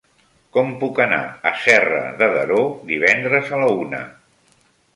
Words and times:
Com 0.55 0.71
puc 0.83 1.01
anar 1.05 1.19
a 1.49 1.51
Serra 1.65 2.01
de 2.23 2.31
Daró 2.39 2.65
divendres 2.93 3.55
a 3.59 3.63
la 3.67 3.71
una? 3.85 4.05